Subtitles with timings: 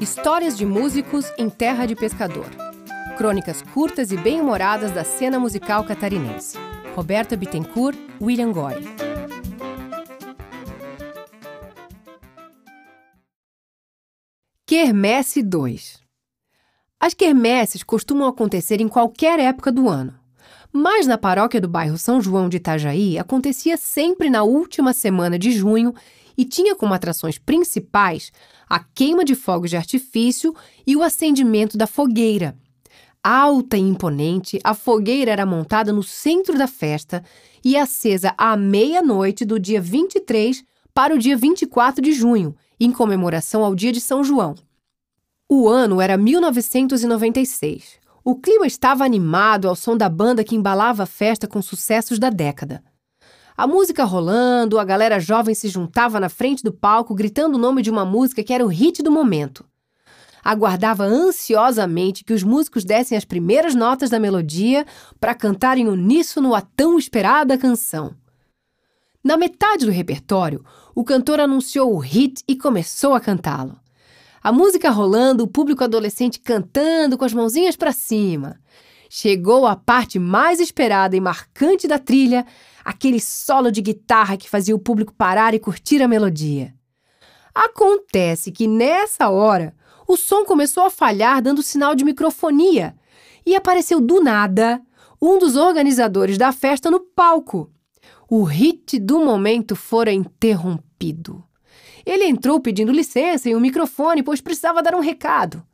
[0.00, 2.46] Histórias de músicos em terra de pescador.
[3.16, 6.58] Crônicas curtas e bem-humoradas da cena musical catarinense.
[6.94, 8.74] Roberta Bittencourt, William Goy.
[14.66, 16.02] Quermesse 2
[16.98, 20.23] As quermesses costumam acontecer em qualquer época do ano.
[20.76, 25.52] Mas na paróquia do bairro São João de Itajaí acontecia sempre na última semana de
[25.52, 25.94] junho
[26.36, 28.32] e tinha como atrações principais
[28.68, 30.52] a queima de fogos de artifício
[30.84, 32.56] e o acendimento da fogueira.
[33.22, 37.22] Alta e imponente, a fogueira era montada no centro da festa
[37.64, 43.64] e acesa à meia-noite do dia 23 para o dia 24 de junho, em comemoração
[43.64, 44.56] ao Dia de São João.
[45.48, 48.02] O ano era 1996.
[48.26, 52.30] O clima estava animado ao som da banda que embalava a festa com sucessos da
[52.30, 52.82] década.
[53.54, 57.82] A música rolando, a galera jovem se juntava na frente do palco gritando o nome
[57.82, 59.62] de uma música que era o hit do momento.
[60.42, 64.86] Aguardava ansiosamente que os músicos dessem as primeiras notas da melodia
[65.20, 68.16] para cantarem uníssono a tão esperada canção.
[69.22, 73.83] Na metade do repertório, o cantor anunciou o hit e começou a cantá-lo.
[74.44, 78.60] A música rolando, o público adolescente cantando com as mãozinhas para cima.
[79.08, 82.44] Chegou a parte mais esperada e marcante da trilha,
[82.84, 86.74] aquele solo de guitarra que fazia o público parar e curtir a melodia.
[87.54, 89.74] Acontece que nessa hora,
[90.06, 92.94] o som começou a falhar dando sinal de microfonia
[93.46, 94.78] e apareceu do nada
[95.22, 97.70] um dos organizadores da festa no palco
[98.28, 101.44] o hit do momento fora interrompido.
[102.04, 105.64] Ele entrou pedindo licença e um microfone, pois precisava dar um recado.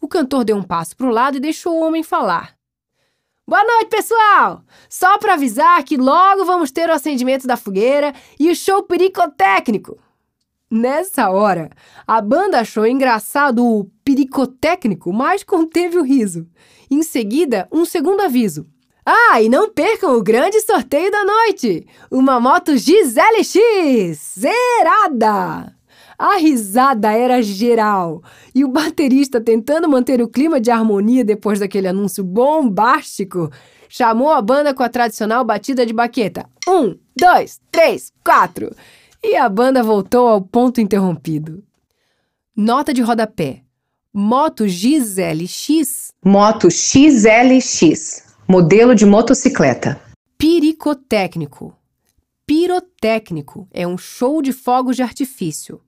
[0.00, 2.56] O cantor deu um passo para o lado e deixou o homem falar.
[3.48, 4.64] Boa noite, pessoal!
[4.88, 9.98] Só para avisar que logo vamos ter o acendimento da fogueira e o show pericotécnico.
[10.68, 11.70] Nessa hora,
[12.04, 16.48] a banda achou engraçado o pericotécnico, mas conteve o riso.
[16.90, 18.66] Em seguida, um segundo aviso.
[19.04, 21.86] Ah, e não percam o grande sorteio da noite!
[22.10, 25.75] Uma moto XLX zerada!
[26.18, 28.22] A risada era geral
[28.54, 33.50] e o baterista, tentando manter o clima de harmonia depois daquele anúncio bombástico,
[33.88, 36.48] chamou a banda com a tradicional batida de baqueta.
[36.66, 38.74] Um, dois, três, quatro!
[39.22, 41.62] E a banda voltou ao ponto interrompido.
[42.56, 43.62] Nota de rodapé:
[44.12, 46.12] Moto XLX.
[46.24, 50.00] Moto XLX Modelo de motocicleta.
[50.38, 51.76] Piricotécnico.
[52.46, 55.80] Pirotécnico é um show de fogos de artifício.